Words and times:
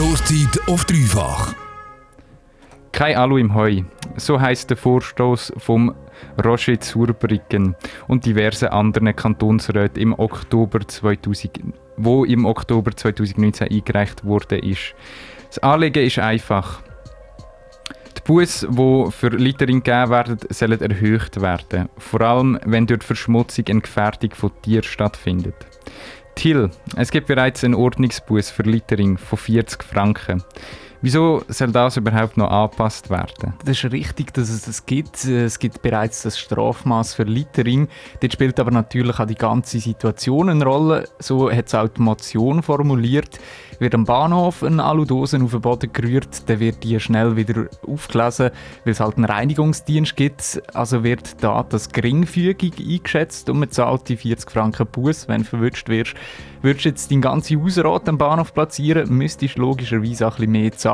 Stoßzeit 0.00 0.66
auf 0.66 0.86
dreifach. 0.86 1.54
Kein 2.90 3.18
Alu 3.18 3.36
im 3.36 3.54
Heu. 3.54 3.82
So 4.16 4.40
heißt 4.40 4.70
der 4.70 4.78
Vorstoß 4.78 5.52
vom 5.58 5.94
Roger 6.42 6.80
Zurbriggen 6.80 7.76
und 8.08 8.24
diversen 8.24 8.68
anderen 8.68 9.14
Kantonsräten 9.14 10.02
im 10.02 10.18
Oktober 10.18 10.80
2000, 10.88 11.74
wo 11.98 12.24
im 12.24 12.46
Oktober 12.46 12.96
2019 12.96 13.68
eingereicht 13.68 14.24
wurde 14.24 14.56
ist. 14.56 14.94
Das 15.48 15.58
Anliegen 15.58 16.06
ist 16.06 16.18
einfach. 16.18 16.80
Die 18.16 18.22
Buße, 18.24 18.68
die 18.70 19.10
für 19.10 19.28
Littering 19.28 19.82
gegeben 19.82 20.10
werden, 20.10 20.38
sollen 20.48 20.80
erhöht 20.80 21.42
werden. 21.42 21.90
Vor 21.98 22.22
allem, 22.22 22.58
wenn 22.64 22.86
durch 22.86 23.02
Verschmutzung 23.02 23.66
eine 23.68 23.82
Gefährdung 23.82 24.30
von 24.32 24.50
Tieren 24.62 24.82
stattfindet. 24.82 25.66
Till, 26.40 26.70
es 26.96 27.10
gibt 27.10 27.26
bereits 27.26 27.64
einen 27.64 27.74
Ordnungsbuß 27.74 28.48
für 28.48 28.62
Littering 28.62 29.18
von 29.18 29.36
40 29.36 29.84
Franken. 29.84 30.42
Wieso 31.02 31.42
soll 31.48 31.72
das 31.72 31.96
überhaupt 31.96 32.36
noch 32.36 32.50
angepasst 32.50 33.08
werden? 33.08 33.54
Das 33.64 33.82
ist 33.82 33.90
richtig, 33.90 34.34
dass 34.34 34.50
es 34.50 34.62
das 34.62 34.84
gibt. 34.84 35.24
Es 35.24 35.58
gibt 35.58 35.80
bereits 35.80 36.22
das 36.22 36.38
Strafmaß 36.38 37.14
für 37.14 37.22
Littering. 37.22 37.88
Dort 38.20 38.34
spielt 38.34 38.60
aber 38.60 38.70
natürlich 38.70 39.18
auch 39.18 39.26
die 39.26 39.34
ganze 39.34 39.78
Situation 39.78 40.50
eine 40.50 40.64
Rolle. 40.64 41.08
So 41.18 41.50
hat 41.50 41.68
es 41.68 41.74
auch 41.74 41.88
die 41.88 42.02
Motion 42.02 42.62
formuliert. 42.62 43.40
Wird 43.78 43.94
am 43.94 44.04
Bahnhof 44.04 44.62
eine 44.62 44.84
Aludose 44.84 45.42
auf 45.42 45.52
den 45.52 45.62
Boden 45.62 45.90
gerührt, 45.90 46.50
dann 46.50 46.60
wird 46.60 46.84
die 46.84 47.00
schnell 47.00 47.36
wieder 47.36 47.64
aufgelesen, 47.88 48.50
weil 48.84 48.92
es 48.92 49.00
halt 49.00 49.16
einen 49.16 49.24
Reinigungsdienst 49.24 50.16
gibt. 50.16 50.62
Also 50.74 51.02
wird 51.02 51.42
da 51.42 51.64
das 51.66 51.88
geringfügig 51.88 52.74
eingeschätzt 52.78 53.48
und 53.48 53.58
man 53.58 53.70
zahlt 53.70 54.06
die 54.10 54.18
40 54.18 54.50
Franken 54.50 54.86
Bus, 54.86 55.28
wenn 55.28 55.44
du 55.44 55.48
verwünscht 55.48 55.88
wirst. 55.88 56.14
Würdest 56.60 56.84
du 56.84 56.88
jetzt 56.90 57.10
dein 57.10 57.22
ganze 57.22 57.58
Hausrat 57.58 58.06
am 58.06 58.18
Bahnhof 58.18 58.52
platzieren, 58.52 59.08
müsstest 59.16 59.56
du 59.56 59.62
logischerweise 59.62 60.28
auch 60.28 60.32
ein 60.32 60.36
bisschen 60.36 60.52
mehr 60.52 60.72
zahlen. 60.72 60.89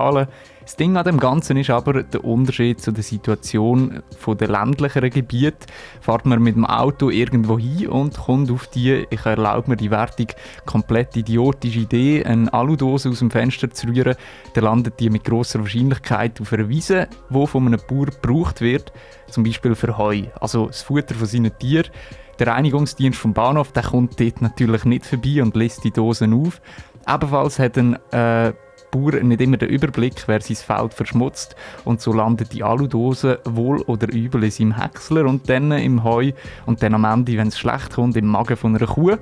Das 0.66 0.74
Ding 0.74 0.96
an 0.96 1.04
dem 1.04 1.20
Ganzen 1.20 1.56
ist 1.58 1.70
aber 1.70 2.02
der 2.02 2.24
Unterschied 2.24 2.80
zu 2.80 2.90
der 2.90 3.04
Situation 3.04 4.02
den 4.26 4.50
ländlicheren 4.50 5.10
Gebieten. 5.10 5.64
Fahrt 6.00 6.26
man 6.26 6.42
mit 6.42 6.56
dem 6.56 6.66
Auto 6.66 7.08
irgendwo 7.08 7.56
hin 7.56 7.86
und 7.86 8.18
kommt 8.18 8.50
auf 8.50 8.66
die, 8.66 9.06
ich 9.08 9.24
erlaube 9.24 9.70
mir 9.70 9.76
die 9.76 9.92
Wertung, 9.92 10.26
komplett 10.64 11.16
idiotische 11.16 11.78
Idee, 11.78 12.24
eine 12.24 12.52
Aludose 12.52 13.10
aus 13.10 13.20
dem 13.20 13.30
Fenster 13.30 13.70
zu 13.70 13.86
rühren, 13.86 14.16
dann 14.54 14.64
landet 14.64 14.98
die 14.98 15.08
mit 15.08 15.22
großer 15.22 15.60
Wahrscheinlichkeit 15.60 16.40
auf 16.40 16.52
einer 16.52 16.68
Wiese, 16.68 17.06
die 17.30 17.46
von 17.46 17.66
einem 17.66 17.80
Bauer 17.88 18.06
gebraucht 18.06 18.60
wird, 18.60 18.92
zum 19.30 19.44
Beispiel 19.44 19.76
für 19.76 19.96
Heu, 19.96 20.24
also 20.40 20.66
das 20.66 20.82
Futter 20.82 21.14
von 21.14 21.28
seinen 21.28 21.56
Tieren. 21.56 21.92
Der 22.40 22.48
Reinigungsdienst 22.48 23.20
vom 23.20 23.32
Bahnhof 23.32 23.70
der 23.70 23.84
kommt 23.84 24.20
dort 24.20 24.42
natürlich 24.42 24.84
nicht 24.84 25.06
vorbei 25.06 25.42
und 25.42 25.54
lässt 25.54 25.84
die 25.84 25.92
Dosen 25.92 26.34
auf. 26.34 26.60
Ebenfalls 27.08 27.60
hat 27.60 27.78
ein 27.78 27.94
äh, 28.10 28.52
Bauer 28.90 29.12
nicht 29.22 29.40
immer 29.40 29.56
den 29.56 29.68
Überblick, 29.68 30.24
wer 30.26 30.40
sein 30.40 30.56
Feld 30.56 30.94
verschmutzt 30.94 31.56
und 31.84 32.00
so 32.00 32.12
landet 32.12 32.52
die 32.52 32.62
Aludose 32.62 33.40
wohl 33.44 33.80
oder 33.82 34.12
übel 34.12 34.44
in 34.44 34.50
seinem 34.50 34.76
Häcksler 34.80 35.26
und 35.26 35.48
dann 35.48 35.72
im 35.72 36.04
Heu 36.04 36.32
und 36.66 36.82
dann 36.82 36.94
am 36.94 37.04
Ende, 37.04 37.36
wenn 37.36 37.48
es 37.48 37.58
schlecht 37.58 37.94
kommt, 37.94 38.16
im 38.16 38.26
Magen 38.26 38.56
von 38.56 38.76
einer 38.76 38.86
Kuh. 38.86 39.16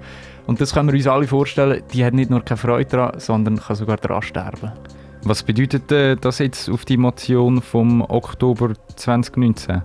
Und 0.47 0.61
das 0.61 0.75
können 0.75 0.89
wir 0.89 0.95
uns 0.95 1.07
alle 1.07 1.27
vorstellen, 1.27 1.83
die 1.93 2.05
hat 2.05 2.15
nicht 2.15 2.31
nur 2.31 2.43
keine 2.43 2.59
Freude 2.59 2.91
daran, 2.91 3.21
sondern 3.21 3.59
kann 3.59 3.77
sogar 3.77 3.97
daran 3.97 4.23
sterben. 4.23 4.73
Was 5.23 5.43
bedeutet 5.43 5.91
äh, 5.91 6.17
das 6.17 6.39
jetzt 6.39 6.69
auf 6.69 6.85
die 6.85 6.99
Motion 6.99 7.63
vom 7.63 8.03
Oktober 8.03 8.75
2019? 8.97 9.83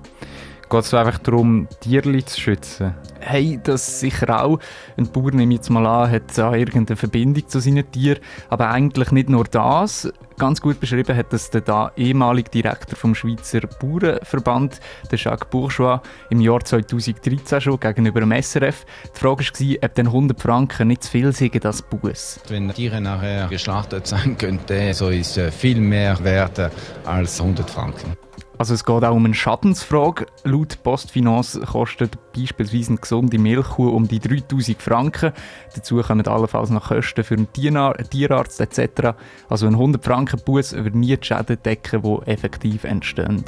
Geht 0.70 0.84
es 0.84 0.94
einfach 0.94 1.18
darum, 1.18 1.68
Tiere 1.80 2.24
zu 2.26 2.40
schützen? 2.40 2.94
Hey, 3.20 3.60
das 3.64 4.00
sicher 4.00 4.44
auch. 4.44 4.60
Ein 4.98 5.12
Bauer, 5.12 5.32
nehme 5.32 5.54
ich 5.54 5.62
jetzt 5.62 5.70
mal 5.72 5.86
an, 5.88 6.12
hat 6.12 6.40
auch 6.40 6.54
irgendeine 6.54 6.96
Verbindung 6.96 7.48
zu 7.48 7.60
seinen 7.60 7.90
Tieren. 7.92 8.20
Aber 8.50 8.70
eigentlich 8.70 9.12
nicht 9.12 9.30
nur 9.30 9.46
das. 9.46 10.14
Ganz 10.38 10.62
gut 10.62 10.80
beschrieben 10.80 11.18
hat 11.18 11.34
das 11.34 11.50
der 11.50 11.62
da 11.62 11.92
ehemalige 11.98 12.52
Direktor 12.52 12.96
vom 12.98 13.16
Schweizer 13.16 13.62
Bauernverband, 13.62 14.80
der 15.12 15.18
Jacques 15.18 15.50
Bourgeois, 15.50 16.02
im 16.30 16.40
Jahr 16.40 16.64
2013 16.64 17.62
schon 17.62 17.80
gegenüber 17.80 18.20
dem 18.20 18.32
SRF. 18.32 18.86
Die 19.16 19.20
Frage 19.20 19.44
war, 19.44 19.90
ob 19.90 19.96
denn 19.96 20.08
100 20.08 20.40
Franken 20.40 20.90
nicht 20.90 21.04
zu 21.04 21.12
viel 21.12 21.34
sind 21.34 21.66
als 21.66 21.82
Buß. 21.82 22.42
Wenn 22.48 22.72
Tiere 22.74 23.02
nachher 23.02 23.48
geschlachtet 23.48 24.06
sein 24.06 24.38
könnten, 24.38 24.94
so 24.94 25.10
ist 25.10 25.36
es 25.36 25.54
viel 25.54 25.82
mehr 25.82 26.24
wert 26.24 26.72
als 27.06 27.42
100 27.42 27.68
Franken. 27.70 28.16
Also 28.60 28.74
es 28.74 28.84
geht 28.84 29.06
auch 29.06 29.16
um 29.16 29.24
eine 29.24 29.34
Schadensfrage. 29.34 30.26
Laut 30.44 30.84
Postfinance 30.84 31.62
kostet 31.62 32.18
beispielsweise 32.34 32.90
eine 32.90 33.00
gesunde 33.00 33.40
Milchkuh 33.40 33.88
um 33.88 34.06
die 34.06 34.20
3000 34.20 34.82
Franken. 34.82 35.32
Dazu 35.74 36.02
kommen 36.02 36.28
allenfalls 36.28 36.70
noch 36.70 36.90
Kosten 36.90 37.24
für 37.24 37.36
einen 37.36 37.48
Tierarzt 37.54 38.60
etc. 38.60 39.16
Also 39.48 39.66
ein 39.66 39.76
100 39.76 40.04
Franken 40.04 40.42
Bus 40.44 40.74
würde 40.74 40.98
nie 40.98 41.16
die 41.16 41.26
Schäden 41.26 41.58
decken, 41.64 42.02
die 42.02 42.30
effektiv 42.30 42.84
entstehen. 42.84 43.46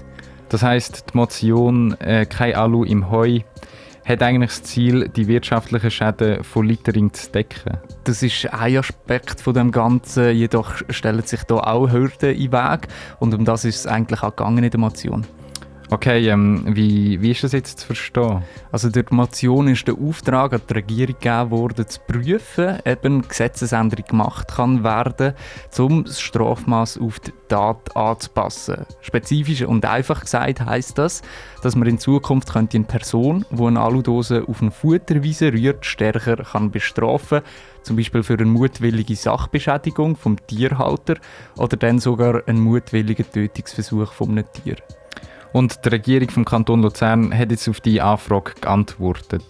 Das 0.47 0.63
heißt, 0.63 1.11
die 1.11 1.17
Motion 1.17 1.99
äh, 1.99 2.25
«Kein 2.25 2.55
Alu 2.55 2.85
im 2.85 3.11
Heu» 3.11 3.39
hat 4.05 4.23
eigentlich 4.23 4.51
das 4.51 4.63
Ziel, 4.63 5.09
die 5.09 5.27
wirtschaftlichen 5.27 5.91
Schäden 5.91 6.43
von 6.43 6.65
Littering 6.65 7.13
zu 7.13 7.31
decken. 7.31 7.77
Das 8.03 8.23
ist 8.23 8.51
ein 8.51 8.77
Aspekt 8.77 9.41
von 9.41 9.53
dem 9.53 9.71
Ganzen, 9.71 10.35
jedoch 10.35 10.73
stellen 10.89 11.23
sich 11.23 11.43
da 11.43 11.55
auch 11.55 11.91
Hürden 11.91 12.35
den 12.37 12.51
Weg 12.51 12.87
und 13.19 13.33
um 13.33 13.45
das 13.45 13.65
ist 13.65 13.79
es 13.79 13.87
eigentlich 13.87 14.23
auch 14.23 14.35
gegangen 14.35 14.63
in 14.63 14.71
der 14.71 14.79
Motion. 14.79 15.25
Okay, 15.93 16.29
ähm, 16.29 16.63
wie, 16.67 17.21
wie 17.21 17.31
ist 17.31 17.43
das 17.43 17.51
jetzt 17.51 17.79
zu 17.79 17.87
verstehen? 17.87 18.43
Also 18.71 18.89
durch 18.89 19.07
die 19.07 19.13
Motion 19.13 19.67
ist 19.67 19.85
der 19.85 19.95
Auftrag 19.95 20.53
an 20.53 20.61
die 20.69 20.73
Regierung 20.73 21.15
gegeben 21.19 21.51
worden, 21.51 21.85
zu 21.85 21.99
prüfen, 22.07 22.77
ob 22.85 23.05
eine 23.05 23.21
Gesetzesänderung 23.23 24.05
gemacht 24.05 24.47
kann 24.47 24.85
werden, 24.85 25.33
um 25.77 26.05
das 26.05 26.21
Strafmaß 26.21 26.97
auf 26.97 27.19
die 27.19 27.33
Tat 27.49 27.93
anzupassen. 27.93 28.85
Spezifisch 29.01 29.63
und 29.63 29.85
einfach 29.85 30.21
gesagt 30.21 30.61
heißt 30.61 30.97
das, 30.97 31.23
dass 31.61 31.75
man 31.75 31.89
in 31.89 31.99
Zukunft 31.99 32.53
könnte 32.53 32.77
eine 32.77 32.85
Person, 32.85 33.45
die 33.51 33.61
eine 33.61 33.81
Aludose 33.81 34.45
auf 34.47 34.61
eine 34.61 34.71
Futterweise 34.71 35.51
rührt, 35.51 35.85
stärker 35.85 36.37
kann 36.37 36.71
bestrafen 36.71 37.41
zum 37.83 37.97
Beispiel 37.97 38.23
für 38.23 38.35
eine 38.35 38.45
mutwillige 38.45 39.17
Sachbeschädigung 39.17 40.15
vom 40.15 40.37
Tierhalter 40.47 41.15
oder 41.57 41.75
dann 41.75 41.99
sogar 41.99 42.47
einen 42.47 42.61
mutwilligen 42.61 43.29
Tötungsversuch 43.29 44.13
von 44.13 44.29
einem 44.29 44.45
Tier. 44.53 44.77
Und 45.53 45.83
die 45.83 45.89
Regierung 45.89 46.29
vom 46.29 46.45
Kanton 46.45 46.81
Luzern 46.81 47.37
hat 47.37 47.51
jetzt 47.51 47.67
auf 47.67 47.81
die 47.81 48.01
Anfrage 48.01 48.53
geantwortet. 48.59 49.43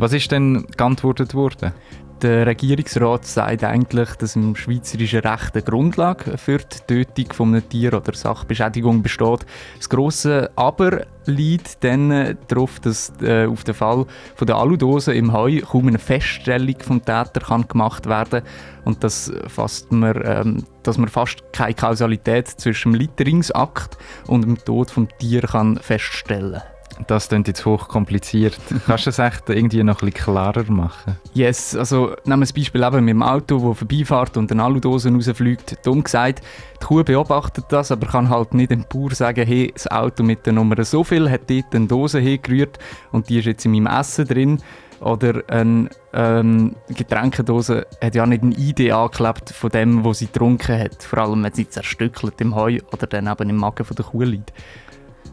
Was 0.00 0.14
ist 0.14 0.32
denn 0.32 0.64
geantwortet 0.78 1.34
worden? 1.34 1.74
Der 2.22 2.46
Regierungsrat 2.46 3.26
sagt 3.26 3.64
eigentlich, 3.64 4.08
dass 4.14 4.34
im 4.34 4.56
schweizerischen 4.56 5.20
Recht 5.20 5.54
eine 5.54 5.62
Grundlage 5.62 6.38
für 6.38 6.56
die 6.56 7.04
Tötung 7.04 7.34
von 7.34 7.48
einem 7.48 7.68
Tier 7.68 7.92
oder 7.92 8.14
Sachbeschädigung 8.14 9.02
besteht. 9.02 9.44
Das 9.76 9.90
grosse 9.90 10.50
Aber 10.56 11.04
liegt 11.26 11.84
dann 11.84 12.38
darauf, 12.48 12.80
dass 12.80 13.12
äh, 13.20 13.44
auf 13.44 13.62
den 13.64 13.74
Fall 13.74 14.06
von 14.36 14.46
der 14.46 14.56
Aludose 14.56 15.12
im 15.12 15.34
Heu 15.34 15.60
kaum 15.60 15.88
eine 15.88 15.98
Feststellung 15.98 16.76
vom 16.80 17.04
Täter 17.04 17.40
kann 17.46 17.68
gemacht 17.68 18.06
werden 18.06 18.40
und 18.86 19.04
dass, 19.04 19.30
fast 19.48 19.92
man, 19.92 20.18
ähm, 20.24 20.64
dass 20.82 20.96
man 20.96 21.08
fast 21.08 21.42
keine 21.52 21.74
Kausalität 21.74 22.48
zwischen 22.48 22.92
dem 22.92 23.00
Litteringsakt 23.00 23.98
und 24.28 24.46
dem 24.46 24.56
Tod 24.56 24.96
des 24.96 25.08
Tieres 25.18 25.50
kann 25.50 25.76
feststellen 25.76 26.54
kann. 26.54 26.69
Das 27.06 27.28
klingt 27.28 27.48
jetzt 27.48 27.64
hochkompliziert. 27.64 28.58
Kannst 28.86 29.06
du 29.06 29.10
das 29.10 29.18
echt 29.18 29.48
irgendwie 29.48 29.82
noch 29.82 30.02
ein 30.02 30.10
bisschen 30.10 30.24
klarer 30.24 30.70
machen? 30.70 31.16
Yes, 31.32 31.74
also 31.76 32.14
nehmen 32.24 32.40
wir 32.40 32.46
das 32.46 32.52
Beispiel 32.52 32.82
eben 32.82 33.04
mit 33.04 33.12
dem 33.12 33.22
Auto, 33.22 33.68
das 33.68 33.78
vorbeifährt 33.78 34.36
und 34.36 34.50
eine 34.52 34.62
Aludose 34.62 35.10
rausfliegt. 35.10 35.84
Dumm 35.86 36.02
gesagt, 36.02 36.42
die 36.80 36.86
Kuh 36.86 37.02
beobachtet 37.02 37.66
das, 37.68 37.90
aber 37.92 38.06
kann 38.06 38.28
halt 38.28 38.54
nicht 38.54 38.70
dem 38.70 38.84
Bauer 38.88 39.14
sagen, 39.14 39.46
hey, 39.46 39.70
das 39.72 39.86
Auto 39.86 40.22
mit 40.22 40.46
der 40.46 40.52
Nummer 40.52 40.82
so 40.84 41.04
viel 41.04 41.30
hat 41.30 41.48
dort 41.48 41.74
eine 41.74 41.86
Dose 41.86 42.20
hingerührt 42.20 42.78
und 43.12 43.28
die 43.28 43.38
ist 43.38 43.46
jetzt 43.46 43.64
in 43.64 43.72
meinem 43.72 43.86
Essen 43.86 44.26
drin. 44.26 44.62
Oder 45.00 45.42
eine 45.48 45.88
ähm, 46.12 46.76
Getränkedose 46.88 47.86
hat 48.02 48.14
ja 48.14 48.26
nicht 48.26 48.42
eine 48.42 48.54
Idee 48.54 48.92
angeklebt 48.92 49.50
von 49.50 49.70
dem, 49.70 50.04
was 50.04 50.18
sie 50.18 50.26
getrunken 50.26 50.78
hat. 50.78 51.02
Vor 51.02 51.20
allem, 51.20 51.42
wenn 51.42 51.54
sie 51.54 51.68
zerstückelt 51.68 52.38
im 52.40 52.54
Heu 52.54 52.78
oder 52.92 53.06
dann 53.06 53.26
eben 53.26 53.48
im 53.48 53.56
Magen 53.56 53.84
von 53.84 53.96
der 53.96 54.04
Kuh 54.04 54.22
liegt. 54.22 54.52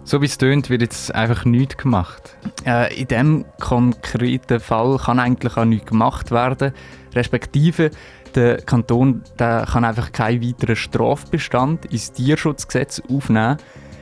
So 0.07 0.21
wie 0.21 0.25
es 0.25 0.38
tönt, 0.38 0.69
wird 0.69 0.83
jetzt 0.83 1.13
einfach 1.13 1.44
nichts 1.44 1.75
gemacht. 1.75 2.38
Äh, 2.65 2.98
in 2.98 3.09
diesem 3.09 3.45
konkreten 3.59 4.62
Fall 4.62 4.98
kann 5.00 5.19
eigentlich 5.19 5.57
auch 5.57 5.65
nichts 5.65 5.88
gemacht 5.88 6.31
werden. 6.31 6.71
Respektive, 7.13 7.92
der 8.33 8.62
Kanton 8.62 9.21
der 9.38 9.65
kann 9.69 9.83
einfach 9.83 10.13
keinen 10.13 10.42
weiteren 10.42 10.77
Strafbestand 10.77 11.88
ins 11.88 12.13
Tierschutzgesetz 12.13 13.01
aufnehmen. 13.09 13.57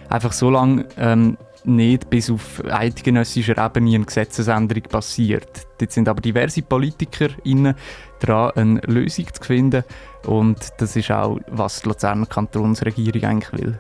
Einfach 0.09 0.31
so 0.31 0.49
lange 0.49 0.85
ähm, 0.97 1.37
nicht, 1.65 2.09
bis 2.09 2.29
auf 2.29 2.63
eidgenössischer 2.65 3.57
Ebene 3.63 3.95
eine 3.95 4.05
Gesetzesänderung 4.05 4.83
passiert. 4.83 5.67
Dort 5.77 5.91
sind 5.91 6.07
aber 6.07 6.21
diverse 6.21 6.61
Politiker 6.61 7.29
daran, 8.19 8.51
eine 8.55 8.81
Lösung 8.81 9.25
zu 9.33 9.43
finden. 9.43 9.83
Und 10.25 10.57
das 10.77 10.95
ist 10.95 11.11
auch, 11.11 11.39
was 11.47 11.81
die 11.81 11.89
Luzerner 11.89 12.25
Kantonsregierung 12.25 13.23
eigentlich 13.23 13.53
will. 13.53 13.79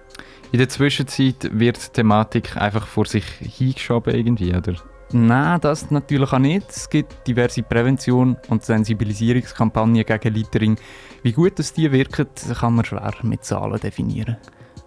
In 0.51 0.59
der 0.59 0.69
Zwischenzeit 0.69 1.49
wird 1.51 1.87
die 1.87 1.91
Thematik 1.91 2.55
einfach 2.57 2.87
vor 2.87 3.05
sich 3.05 3.25
hingeschoben 3.39 4.15
irgendwie, 4.15 4.55
oder? 4.55 4.75
Nein, 5.11 5.59
das 5.61 5.91
natürlich 5.91 6.33
auch 6.33 6.39
nicht. 6.39 6.69
Es 6.69 6.89
gibt 6.89 7.27
diverse 7.27 7.61
Prävention- 7.61 8.37
und 8.49 8.63
Sensibilisierungskampagnen 8.63 10.03
gegen 10.03 10.33
Littering. 10.33 10.77
Wie 11.23 11.31
gut 11.31 11.59
das 11.59 11.73
die 11.73 11.91
wirken, 11.91 12.27
kann 12.59 12.75
man 12.75 12.85
schwer 12.85 13.13
mit 13.21 13.43
Zahlen 13.43 13.79
definieren. 13.79 14.37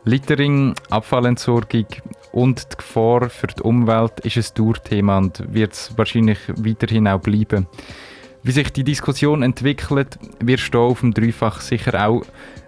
Littering, 0.05 0.75
Abfallentsorgung 0.91 1.87
und 2.33 2.73
die 2.73 2.77
Gefahr 2.77 3.29
für 3.29 3.49
die 3.49 3.63
Umwelt 3.63 4.21
ist 4.21 4.37
ein 4.37 4.55
Dauerthema 4.55 5.19
und 5.19 5.43
wird 5.53 5.73
es 5.73 5.93
wahrscheinlich 5.97 6.39
weiterhin 6.57 7.09
auch 7.09 7.21
bleiben. 7.21 7.67
Wie 8.43 8.53
sich 8.53 8.73
die 8.73 8.85
Diskussion 8.85 9.43
entwickelt, 9.43 10.19
wirst 10.41 10.73
du 10.73 10.79
auf 10.79 11.01
dem 11.01 11.13
Dreifach 11.13 11.61
sicher 11.61 12.09
auch 12.09 12.23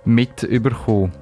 mit 0.04 0.42
überkommen. 0.42 1.12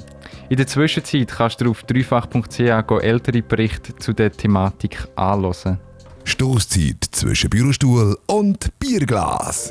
In 0.49 0.56
der 0.56 0.66
Zwischenzeit 0.66 1.28
kannst 1.28 1.60
du 1.60 1.70
auf 1.70 1.82
dreifach.ch 1.82 2.58
ältere 2.60 3.43
Berichte 3.43 3.94
zu 3.96 4.14
der 4.14 4.32
Thematik 4.32 5.06
anhören. 5.14 5.78
Stoßzeit 6.25 7.05
zwischen 7.10 7.50
Bürostuhl 7.50 8.19
und 8.26 8.78
Bierglas. 8.78 9.66